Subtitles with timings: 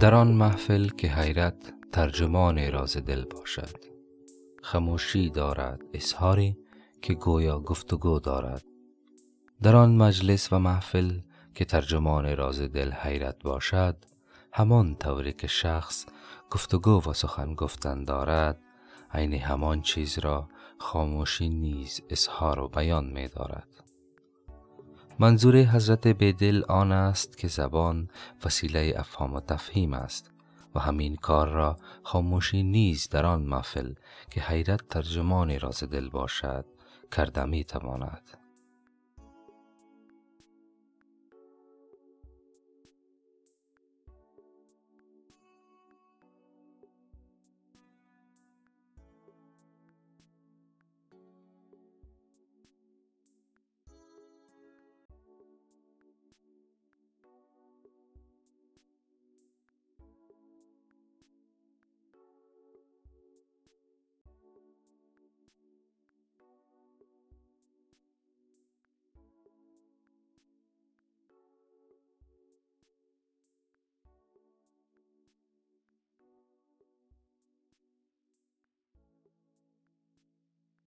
[0.00, 3.76] در آن محفل که حیرت ترجمان راز دل باشد.
[4.62, 6.58] خموشی دارد اظهاری
[7.02, 8.64] که گویا گفتگو دارد.
[9.62, 11.20] در آن مجلس و محفل
[11.54, 13.96] که ترجمان راز دل حیرت باشد
[14.52, 16.06] همان طوری که شخص
[16.50, 18.60] گفتگو و سخن گفتن دارد
[19.12, 23.68] عین همان چیز را خاموشی نیز اظهار و بیان می دارد
[25.18, 28.08] منظور حضرت بدل آن است که زبان
[28.44, 30.30] وسیله افهام و تفهیم است
[30.74, 33.94] و همین کار را خاموشی نیز در آن محفل
[34.30, 36.64] که حیرت ترجمان راز دل باشد
[37.12, 38.43] کرده می تواند